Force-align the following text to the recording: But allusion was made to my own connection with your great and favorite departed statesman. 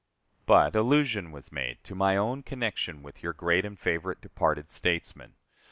But 0.47 0.75
allusion 0.75 1.31
was 1.31 1.51
made 1.51 1.83
to 1.83 1.93
my 1.93 2.17
own 2.17 2.41
connection 2.41 3.03
with 3.03 3.21
your 3.21 3.33
great 3.33 3.63
and 3.65 3.77
favorite 3.79 4.19
departed 4.19 4.71
statesman. 4.71 5.35